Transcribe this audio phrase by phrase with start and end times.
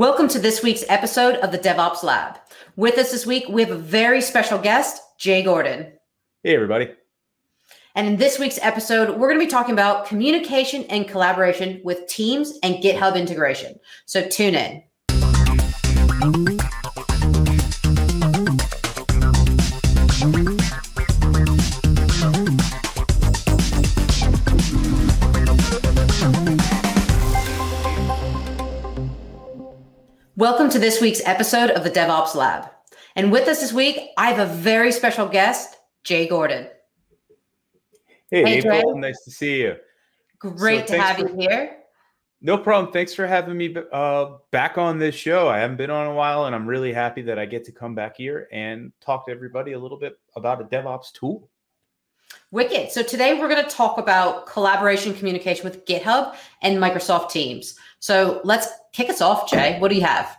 [0.00, 2.38] Welcome to this week's episode of the DevOps Lab.
[2.74, 5.92] With us this week, we have a very special guest, Jay Gordon.
[6.42, 6.90] Hey, everybody.
[7.94, 12.06] And in this week's episode, we're going to be talking about communication and collaboration with
[12.06, 13.78] Teams and GitHub integration.
[14.06, 14.82] So tune in.
[30.40, 32.70] Welcome to this week's episode of the DevOps Lab.
[33.14, 36.66] And with us this week, I have a very special guest, Jay Gordon.
[38.30, 39.00] Hey, hey April, Jay.
[39.00, 39.76] nice to see you.
[40.38, 41.76] Great so to have for, you here.
[42.40, 42.90] No problem.
[42.90, 45.46] Thanks for having me uh, back on this show.
[45.46, 47.94] I haven't been on a while, and I'm really happy that I get to come
[47.94, 51.50] back here and talk to everybody a little bit about a DevOps tool.
[52.50, 52.90] Wicked.
[52.90, 57.76] So today we're going to talk about collaboration communication with GitHub and Microsoft Teams.
[58.00, 59.78] So let's kick us off, Jay.
[59.78, 60.36] What do you have?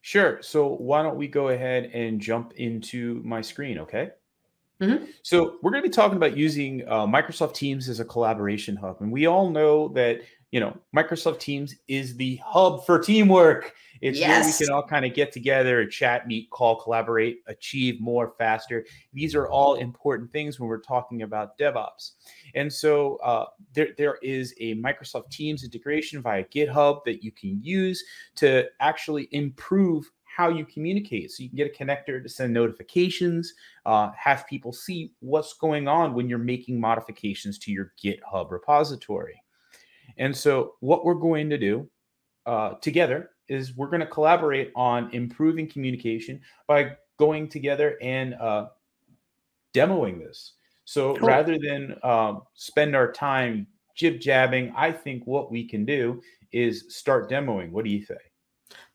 [0.00, 0.42] Sure.
[0.42, 4.10] So why don't we go ahead and jump into my screen, okay?
[4.80, 5.04] Mm-hmm.
[5.22, 9.00] So we're going to be talking about using uh, Microsoft Teams as a collaboration hub,
[9.00, 10.20] and we all know that
[10.54, 13.74] you know Microsoft Teams is the hub for teamwork.
[14.00, 14.28] It's yes.
[14.28, 18.84] where we can all kind of get together, chat, meet, call, collaborate, achieve more faster.
[19.12, 22.12] These are all important things when we're talking about DevOps.
[22.54, 27.58] And so uh, there, there is a Microsoft Teams integration via GitHub that you can
[27.60, 28.04] use
[28.36, 31.32] to actually improve how you communicate.
[31.32, 33.52] So you can get a connector to send notifications,
[33.86, 39.43] uh, have people see what's going on when you're making modifications to your GitHub repository.
[40.18, 41.88] And so what we're going to do
[42.46, 48.68] uh, together is we're going to collaborate on improving communication by going together and uh,
[49.74, 50.54] demoing this.
[50.84, 51.28] So cool.
[51.28, 56.86] rather than um, spend our time jib jabbing, I think what we can do is
[56.88, 57.70] start demoing.
[57.70, 58.20] What do you think?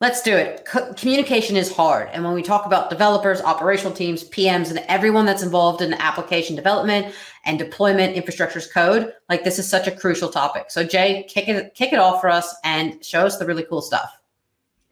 [0.01, 0.63] Let's do it.
[0.63, 2.07] Co- communication is hard.
[2.13, 6.55] And when we talk about developers, operational teams, PMs, and everyone that's involved in application
[6.55, 10.71] development and deployment infrastructure as code, like this is such a crucial topic.
[10.71, 13.81] So Jay, kick it kick it off for us and show us the really cool
[13.81, 14.21] stuff.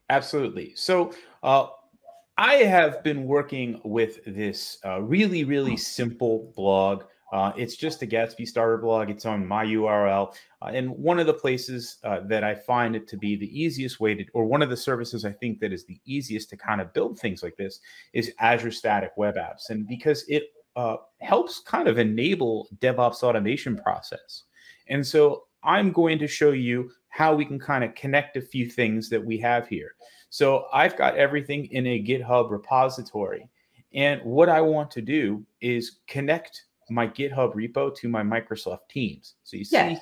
[0.09, 0.73] Absolutely.
[0.75, 1.67] So uh,
[2.37, 7.03] I have been working with this uh, really, really simple blog.
[7.33, 9.09] Uh, it's just a Gatsby starter blog.
[9.09, 10.33] It's on my URL.
[10.61, 13.99] Uh, and one of the places uh, that I find it to be the easiest
[13.99, 16.79] way to, or one of the services I think that is the easiest to kind
[16.79, 17.79] of build things like this
[18.13, 19.69] is Azure Static Web Apps.
[19.69, 20.43] And because it
[20.77, 24.43] uh, helps kind of enable DevOps automation process.
[24.87, 28.69] And so I'm going to show you how we can kind of connect a few
[28.69, 29.95] things that we have here.
[30.29, 33.49] So I've got everything in a GitHub repository.
[33.93, 39.35] And what I want to do is connect my GitHub repo to my Microsoft Teams.
[39.43, 39.99] So you see, yeah.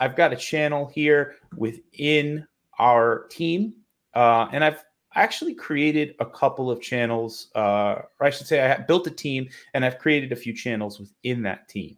[0.00, 2.46] I've got a channel here within
[2.78, 3.74] our team.
[4.14, 4.84] Uh, and I've
[5.14, 9.48] actually created a couple of channels, uh, or I should say, I built a team
[9.74, 11.96] and I've created a few channels within that team.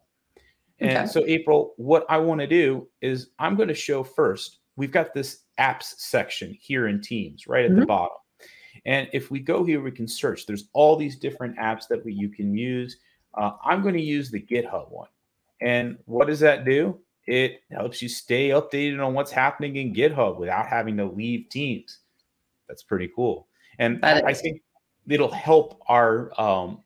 [0.79, 1.06] And okay.
[1.06, 5.12] so, April, what I want to do is I'm going to show first we've got
[5.12, 7.81] this apps section here in Teams right at mm-hmm.
[7.81, 8.17] the bottom.
[8.87, 10.47] And if we go here, we can search.
[10.47, 12.97] There's all these different apps that we, you can use.
[13.35, 15.09] Uh, I'm going to use the GitHub one.
[15.61, 16.99] And what does that do?
[17.27, 22.01] It helps you stay updated on what's happening in GitHub without having to leave Teams.
[22.69, 23.47] That's pretty cool.
[23.79, 24.63] And that I think
[25.09, 26.83] it'll help our um,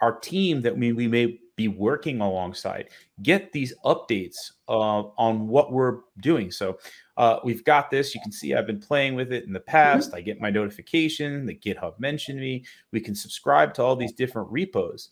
[0.00, 2.90] our team that we, we may be working alongside
[3.22, 6.50] get these updates uh, on what we're doing.
[6.50, 6.78] So
[7.16, 8.14] uh, we've got this.
[8.14, 10.08] You can see I've been playing with it in the past.
[10.08, 10.16] Mm-hmm.
[10.16, 12.64] I get my notification The GitHub mentioned me.
[12.92, 15.10] We can subscribe to all these different repos,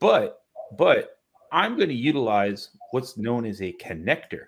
[0.00, 0.42] but
[0.76, 1.18] but
[1.52, 4.46] I'm going to utilize what's known as a connector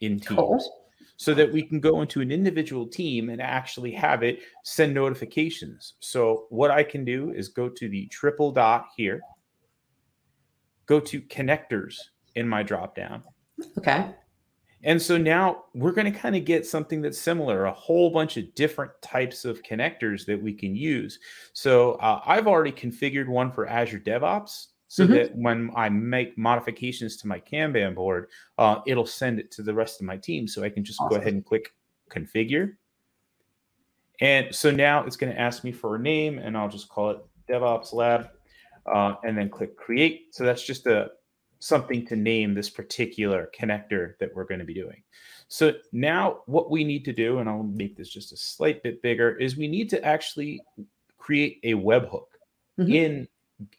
[0.00, 0.38] in Teams.
[0.38, 0.80] Cool.
[1.16, 5.94] So that we can go into an individual team and actually have it send notifications.
[6.00, 9.20] So, what I can do is go to the triple dot here,
[10.86, 11.98] go to connectors
[12.34, 13.22] in my drop down.
[13.78, 14.10] Okay.
[14.84, 18.36] And so now we're going to kind of get something that's similar, a whole bunch
[18.36, 21.18] of different types of connectors that we can use.
[21.54, 25.14] So uh, I've already configured one for Azure DevOps so mm-hmm.
[25.14, 29.74] that when I make modifications to my Kanban board, uh, it'll send it to the
[29.74, 30.46] rest of my team.
[30.46, 31.16] So I can just awesome.
[31.16, 31.74] go ahead and click
[32.10, 32.74] configure.
[34.20, 37.10] And so now it's going to ask me for a name, and I'll just call
[37.10, 37.18] it
[37.48, 38.28] DevOps Lab,
[38.86, 40.28] uh, and then click create.
[40.32, 41.10] So that's just a
[41.64, 45.02] something to name this particular connector that we're going to be doing.
[45.48, 49.00] So now what we need to do, and I'll make this just a slight bit
[49.00, 50.60] bigger, is we need to actually
[51.16, 52.26] create a webhook
[52.78, 52.92] mm-hmm.
[52.92, 53.28] in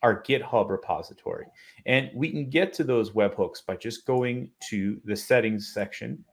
[0.02, 1.46] our GitHub repository.
[1.86, 6.26] And we can get to those webhooks by just going to the settings section.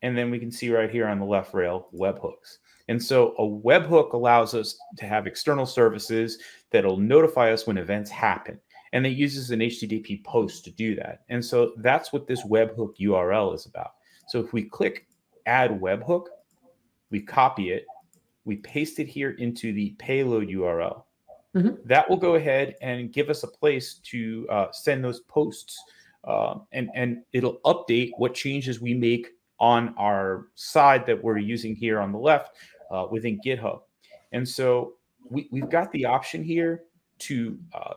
[0.00, 2.56] And then we can see right here on the left rail webhooks.
[2.88, 6.38] And so a webhook allows us to have external services
[6.70, 8.58] that'll notify us when events happen.
[8.92, 11.22] And it uses an HTTP post to do that.
[11.28, 13.92] And so that's what this webhook URL is about.
[14.28, 15.06] So if we click
[15.46, 16.26] add webhook,
[17.10, 17.86] we copy it,
[18.44, 21.04] we paste it here into the payload URL.
[21.54, 21.86] Mm-hmm.
[21.86, 25.78] That will go ahead and give us a place to uh, send those posts,
[26.24, 29.28] uh, and and it'll update what changes we make
[29.60, 32.56] on our side that we're using here on the left
[32.90, 33.82] uh, within GitHub.
[34.32, 34.94] And so
[35.28, 36.84] we, we've got the option here
[37.20, 37.94] to uh,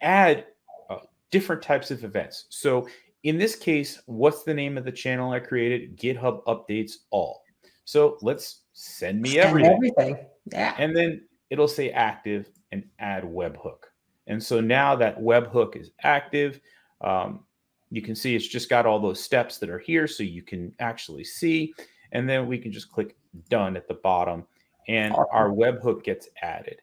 [0.00, 0.46] add
[0.90, 0.98] uh,
[1.30, 2.46] different types of events.
[2.50, 2.88] So
[3.22, 5.96] in this case, what's the name of the channel I created?
[5.96, 7.42] GitHub updates all.
[7.84, 9.72] So let's send me send everything.
[9.72, 10.26] everything.
[10.52, 10.74] Yeah.
[10.78, 13.78] And then it'll say active and add webhook.
[14.26, 16.60] And so now that webhook is active,
[17.00, 17.44] um,
[17.90, 20.72] you can see it's just got all those steps that are here so you can
[20.80, 21.72] actually see.
[22.12, 23.16] And then we can just click
[23.48, 24.46] done at the bottom
[24.88, 25.26] and awesome.
[25.32, 26.80] our webhook gets added.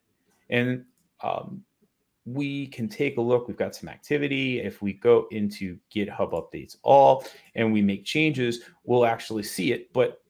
[0.50, 0.86] And
[1.22, 1.64] um,
[2.26, 3.48] we can take a look.
[3.48, 4.62] We've got some activity.
[4.62, 7.26] If we go into GitHub updates all
[7.56, 9.92] and we make changes, we'll actually see it.
[9.94, 10.22] But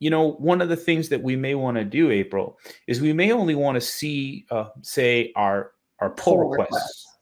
[0.00, 3.12] you know, one of the things that we may want to do, April, is we
[3.12, 6.72] may only want to see, uh, say, our our pull, pull requests.
[6.72, 7.13] requests.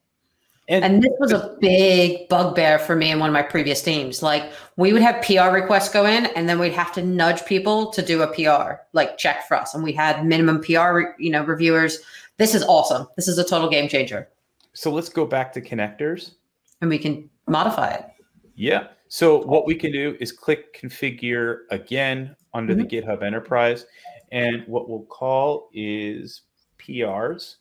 [0.72, 4.22] And, and, this was a big bugbear for me in one of my previous teams.
[4.22, 7.90] Like we would have PR requests go in, and then we'd have to nudge people
[7.90, 9.74] to do a PR, like check for us.
[9.74, 11.98] And we had minimum PR, you know, reviewers.
[12.38, 13.06] This is awesome.
[13.16, 14.30] This is a total game changer.
[14.72, 16.36] So let's go back to connectors,
[16.80, 18.06] and we can modify it.
[18.54, 18.86] Yeah.
[19.08, 22.88] So what we can do is click configure again under mm-hmm.
[22.88, 23.84] the GitHub Enterprise,
[24.30, 26.40] and what we'll call is
[26.78, 27.56] PRs.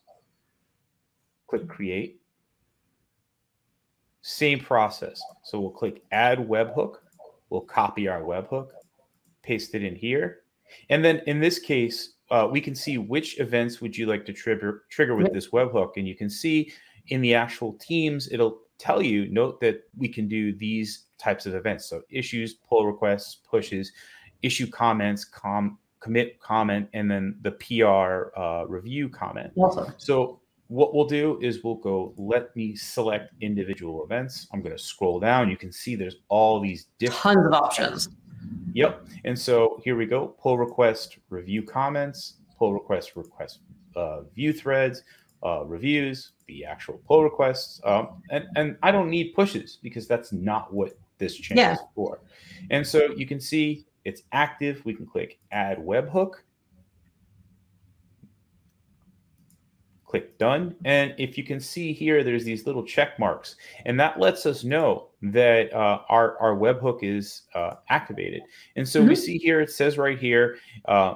[1.48, 2.21] Click create
[4.22, 5.22] same process.
[5.44, 6.96] So we'll click add webhook.
[7.50, 8.70] We'll copy our webhook,
[9.44, 10.42] paste it in here.
[10.90, 14.34] And then in this case, uh, we can see which events would you like to
[14.34, 15.92] trigger trigger with this webhook.
[15.98, 16.72] And you can see
[17.08, 21.54] in the actual teams, it'll tell you, note that we can do these types of
[21.54, 21.86] events.
[21.86, 23.92] So issues, pull requests, pushes,
[24.42, 29.52] issue comments, com, commit comment, and then the PR uh, review comment.
[29.58, 29.94] Awesome.
[29.98, 30.41] So
[30.72, 34.48] what we'll do is we'll go, let me select individual events.
[34.54, 35.50] I'm going to scroll down.
[35.50, 38.10] You can see there's all these different tons of options.
[38.72, 39.06] Yep.
[39.26, 43.60] And so here we go pull request, review comments, pull request, request
[43.98, 45.04] uh, view threads,
[45.46, 47.82] uh, reviews, the actual pull requests.
[47.84, 51.74] Um, and, and I don't need pushes because that's not what this channel yeah.
[51.74, 52.22] is for.
[52.70, 54.82] And so you can see it's active.
[54.86, 56.36] We can click add webhook
[60.12, 60.76] click done.
[60.84, 63.56] And if you can see here, there's these little check marks,
[63.86, 68.42] and that lets us know that uh, our, our webhook is uh, activated.
[68.76, 69.10] And so mm-hmm.
[69.10, 71.16] we see here, it says right here, uh,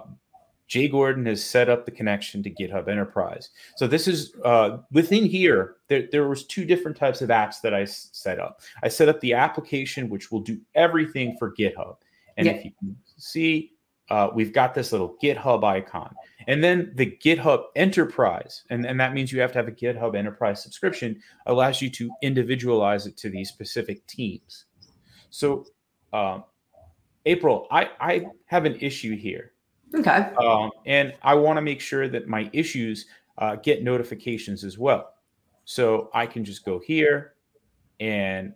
[0.67, 3.49] Jay Gordon has set up the connection to GitHub Enterprise.
[3.75, 5.75] So this is uh, within here.
[5.89, 8.61] There, there was two different types of apps that I s- set up.
[8.81, 11.97] I set up the application which will do everything for GitHub,
[12.37, 12.53] and yeah.
[12.53, 13.73] if you can see,
[14.09, 16.15] uh, we've got this little GitHub icon.
[16.47, 20.15] And then the GitHub Enterprise, and, and that means you have to have a GitHub
[20.15, 24.65] Enterprise subscription, allows you to individualize it to these specific teams.
[25.29, 25.65] So,
[26.13, 26.43] um,
[27.25, 29.53] April, I, I have an issue here.
[29.93, 30.29] Okay.
[30.43, 35.13] Um, and I want to make sure that my issues uh, get notifications as well.
[35.65, 37.33] So I can just go here
[37.99, 38.53] and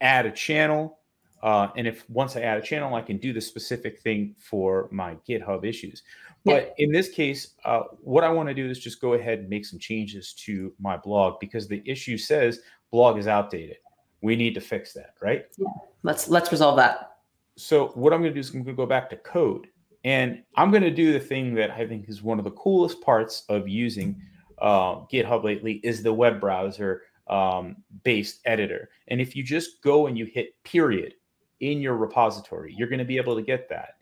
[0.00, 1.00] add a channel
[1.42, 4.88] uh, and if once I add a channel, I can do the specific thing for
[4.92, 6.02] my GitHub issues.
[6.44, 6.84] But yeah.
[6.86, 9.64] in this case, uh, what I want to do is just go ahead and make
[9.64, 13.76] some changes to my blog because the issue says blog is outdated.
[14.22, 15.46] We need to fix that, right?
[15.56, 15.66] Yeah.
[16.04, 17.16] Let's let's resolve that.
[17.56, 19.66] So what I'm going to do is I'm going to go back to code,
[20.04, 23.00] and I'm going to do the thing that I think is one of the coolest
[23.00, 24.20] parts of using
[24.60, 28.90] uh, GitHub lately is the web browser um, based editor.
[29.08, 31.14] And if you just go and you hit period
[31.62, 32.74] in your repository.
[32.76, 33.96] You're going to be able to get that.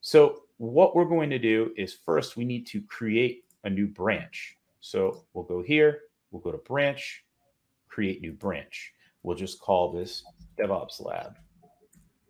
[0.00, 4.56] So what we're going to do is first we need to create a new branch.
[4.80, 7.24] So we'll go here, we'll go to branch,
[7.88, 8.92] create new branch.
[9.22, 10.24] We'll just call this
[10.58, 11.36] DevOps Lab.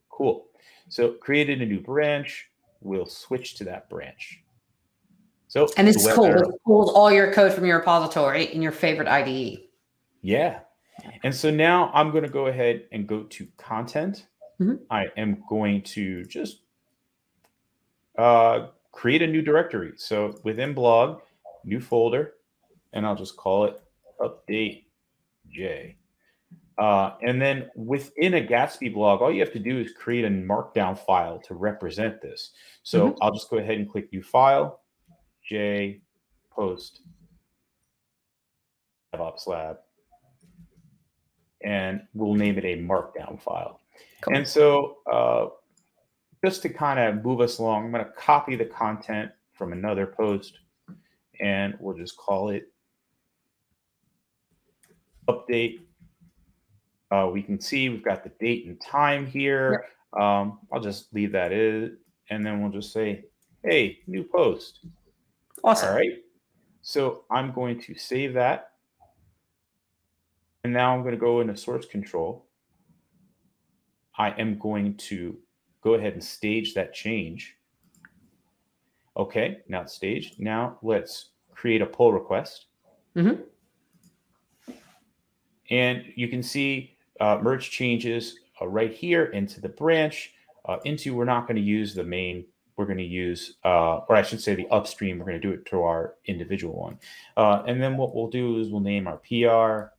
[0.09, 0.47] Cool.
[0.89, 2.49] So created a new branch.
[2.81, 4.43] We'll switch to that branch.
[5.49, 6.27] So and it's cool.
[6.27, 9.59] It pulls all your code from your repository in your favorite IDE.
[10.23, 10.61] Yeah.
[11.23, 14.27] And so now I'm going to go ahead and go to content
[14.61, 14.75] mm-hmm.
[14.91, 16.61] I am going to just
[18.19, 19.93] uh, create a new directory.
[19.97, 21.21] So within blog,
[21.65, 22.35] new folder,
[22.93, 23.81] and I'll just call it
[24.21, 24.85] update
[25.51, 25.97] J.
[26.79, 30.29] Uh, and then within a Gatsby blog, all you have to do is create a
[30.29, 32.51] markdown file to represent this.
[32.83, 33.19] So mm-hmm.
[33.23, 34.81] I'll just go ahead and click new file,
[35.49, 36.01] J
[36.51, 37.01] post
[39.15, 39.79] DevOps Lab,
[41.63, 43.81] and we'll name it a markdown file.
[44.23, 44.37] Cool.
[44.37, 45.47] And so uh,
[46.45, 50.07] just to kind of move us along, I'm going to copy the content from another
[50.07, 50.59] post
[51.41, 52.73] and we'll just call it
[55.29, 55.81] update
[57.11, 59.87] uh, we can see we've got the date and time here.
[60.19, 61.97] Um, I'll just leave that in,
[62.31, 63.25] and then we'll just say,
[63.63, 64.81] "Hey, new post."
[65.63, 65.91] Awesome.
[65.91, 66.13] All right.
[66.83, 68.73] So I'm going to save that,
[70.65, 72.46] and now I'm going to go into source control.
[74.19, 75.37] I am going to
[75.83, 77.57] go ahead and stage that change.
[79.17, 80.41] Okay, now it's staged.
[80.41, 82.67] Now let's create a pull request.
[83.17, 83.43] Mm-hmm.
[85.71, 90.33] And you can see uh, merge changes uh, right here into the branch.
[90.65, 92.45] Uh, into we're not going to use the main.
[92.77, 95.19] We're going to use, uh, or I should say, the upstream.
[95.19, 96.99] We're going to do it to our individual one,
[97.37, 99.95] uh, and then what we'll do is we'll name our PR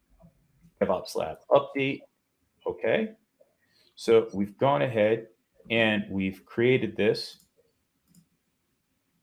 [0.84, 2.02] DevOps Lab update.
[2.68, 3.14] Okay,
[3.98, 5.26] so we've gone ahead
[5.72, 7.40] and we've created this.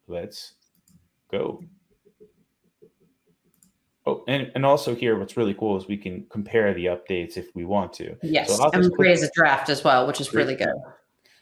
[0.09, 0.55] Let's
[1.31, 1.63] go.
[4.05, 7.55] Oh, and, and also here, what's really cool is we can compare the updates if
[7.55, 8.17] we want to.
[8.23, 10.75] Yes, so and create as a draft as well, which is really good.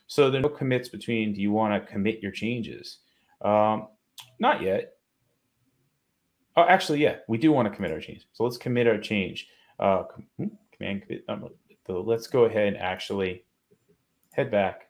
[0.07, 1.33] So there are no commits between.
[1.33, 2.99] Do you want to commit your changes?
[3.41, 3.89] Um,
[4.39, 4.93] not yet.
[6.55, 8.27] Oh, actually, yeah, we do want to commit our change.
[8.35, 9.49] So let's commit our change.
[9.81, 10.03] Uh,
[10.37, 11.25] hmm, command commit.
[11.29, 11.49] Um,
[11.87, 13.45] so let's go ahead and actually
[14.33, 14.89] head back,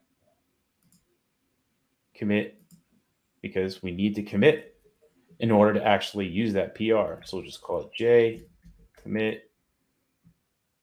[2.14, 2.60] commit,
[3.40, 4.76] because we need to commit
[5.40, 7.24] in order to actually use that PR.
[7.24, 8.42] So we'll just call it J
[9.02, 9.50] commit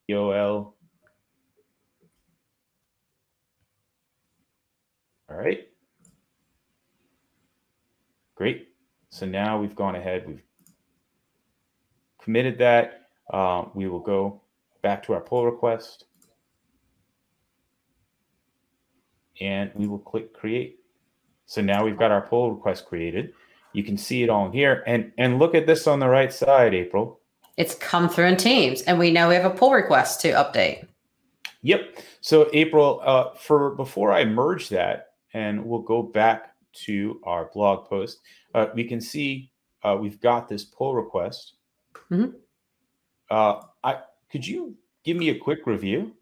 [0.10, 0.74] EOL.
[5.30, 5.68] All right.
[8.36, 8.70] Great.
[9.10, 10.44] So now we've gone ahead, we've
[12.22, 13.10] committed that.
[13.34, 14.42] Um, we will go
[14.82, 16.06] back to our pull request
[19.40, 20.80] and we will click create.
[21.46, 23.34] So now we've got our pull request created.
[23.74, 24.84] You can see it all here.
[24.88, 27.20] And and look at this on the right side, April.
[27.58, 30.88] It's come through in Teams, and we know we have a pull request to update.
[31.62, 32.00] Yep.
[32.22, 36.56] So April, uh, for before I merge that, and we'll go back
[36.86, 38.20] to our blog post,
[38.56, 39.52] uh, we can see
[39.84, 41.54] uh, we've got this pull request.
[42.12, 42.32] Mm-hmm.
[43.30, 44.00] Uh, I
[44.32, 46.14] could you give me a quick review?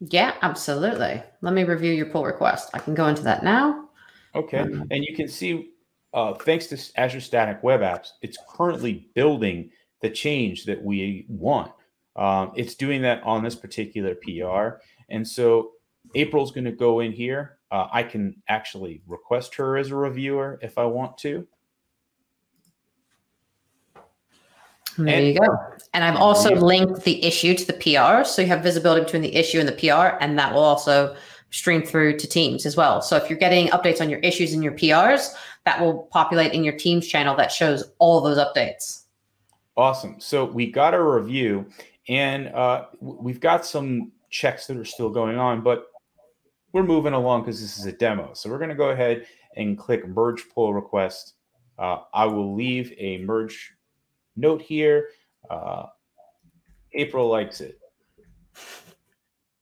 [0.00, 1.22] Yeah, absolutely.
[1.40, 2.70] Let me review your pull request.
[2.74, 3.88] I can go into that now.
[4.34, 5.70] Okay, um, and you can see
[6.16, 9.70] uh, thanks to Azure Static Web Apps, it's currently building
[10.00, 11.70] the change that we want.
[12.16, 14.80] Um, it's doing that on this particular PR.
[15.10, 15.72] And so
[16.14, 17.58] April's going to go in here.
[17.70, 21.46] Uh, I can actually request her as a reviewer if I want to.
[24.98, 25.56] There and, you go.
[25.94, 28.24] And I've also linked the issue to the PR.
[28.24, 31.16] So you have visibility between the issue and the PR, and that will also
[31.50, 33.00] stream through to Teams as well.
[33.00, 35.34] So if you're getting updates on your issues and your PRs,
[35.64, 39.04] that will populate in your Teams channel that shows all those updates.
[39.76, 40.20] Awesome.
[40.20, 41.66] So we got a review,
[42.08, 45.86] and uh, we've got some checks that are still going on, but
[46.72, 48.32] we're moving along because this is a demo.
[48.34, 49.26] So we're going to go ahead
[49.56, 51.34] and click merge pull request.
[51.78, 53.75] Uh, I will leave a merge
[54.36, 55.08] note here.
[55.50, 55.86] Uh,
[56.92, 57.78] April likes it.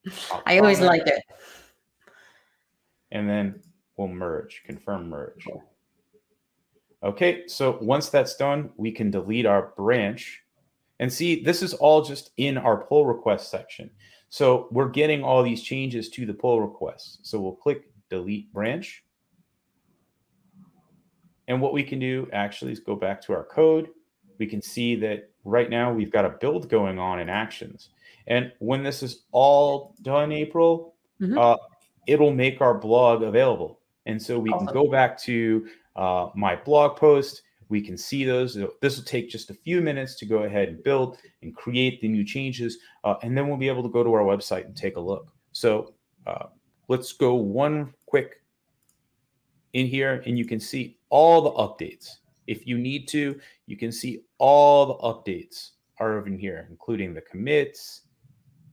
[0.46, 1.22] I always like it.
[3.10, 3.62] And then
[3.96, 5.46] we'll merge, confirm merge.
[7.02, 10.42] Okay, so once that's done, we can delete our branch.
[11.00, 13.90] And see, this is all just in our pull request section.
[14.30, 17.20] So we're getting all these changes to the pull request.
[17.22, 19.04] So we'll click delete branch.
[21.46, 23.88] And what we can do actually is go back to our code.
[24.38, 27.90] We can see that right now we've got a build going on in actions.
[28.26, 31.38] And when this is all done, April, mm-hmm.
[31.38, 31.56] uh,
[32.06, 33.80] it'll make our blog available.
[34.06, 34.66] And so we awesome.
[34.66, 37.42] can go back to uh, my blog post.
[37.68, 38.58] We can see those.
[38.80, 42.08] This will take just a few minutes to go ahead and build and create the
[42.08, 42.78] new changes.
[43.04, 45.28] Uh, and then we'll be able to go to our website and take a look.
[45.52, 45.94] So
[46.26, 46.46] uh,
[46.88, 48.42] let's go one quick
[49.72, 52.16] in here and you can see all the updates.
[52.46, 57.14] If you need to, you can see all the updates are over in here, including
[57.14, 58.02] the commits,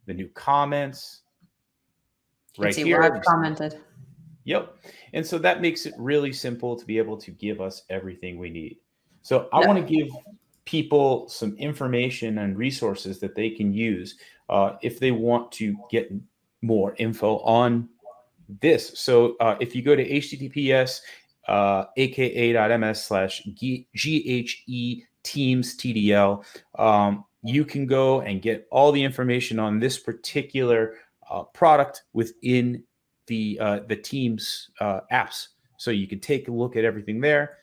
[0.06, 1.22] the new comments.
[2.58, 3.01] Right here.
[3.01, 3.80] I've commented.
[4.44, 4.75] Yep.
[5.13, 8.50] And so that makes it really simple to be able to give us everything we
[8.50, 8.78] need.
[9.22, 10.10] So I want to give
[10.66, 14.18] people some information and resources that they can use
[14.50, 16.12] uh, if they want to get
[16.62, 17.88] more info on
[18.62, 19.00] this.
[19.00, 21.01] So uh, if you go to https
[21.48, 26.43] uh, aka.ms slash GHE Teams TDL,
[26.79, 30.95] um, you can go and get all the information on this particular
[31.29, 32.83] uh, product within
[33.27, 35.48] the uh, the Teams uh, apps.
[35.77, 37.57] So you can take a look at everything there,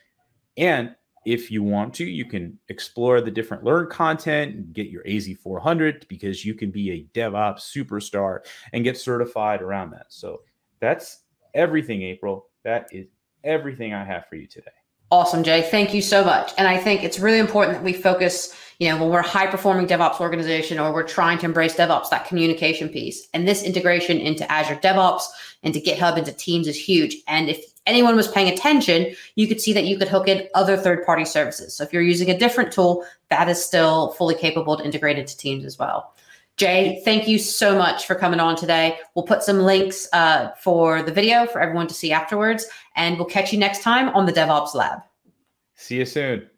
[0.56, 0.94] and
[1.24, 6.08] if you want to, you can explore the different learn content and get your AZ400
[6.08, 8.40] because you can be a DevOps superstar
[8.72, 10.06] and get certified around that.
[10.08, 10.40] So
[10.80, 12.46] that's everything, April.
[12.64, 13.08] That is
[13.44, 14.70] everything I have for you today.
[15.10, 15.62] Awesome, Jay.
[15.62, 16.52] Thank you so much.
[16.58, 19.46] And I think it's really important that we focus, you know, when we're a high
[19.46, 23.26] performing DevOps organization or we're trying to embrace DevOps, that communication piece.
[23.32, 25.22] And this integration into Azure DevOps,
[25.62, 27.16] into GitHub, into Teams is huge.
[27.26, 30.76] And if anyone was paying attention, you could see that you could hook in other
[30.76, 31.74] third party services.
[31.74, 35.36] So if you're using a different tool, that is still fully capable to integrate into
[35.38, 36.12] Teams as well.
[36.58, 38.98] Jay, thank you so much for coming on today.
[39.14, 43.26] We'll put some links uh, for the video for everyone to see afterwards, and we'll
[43.26, 44.98] catch you next time on the DevOps Lab.
[45.76, 46.50] See you soon.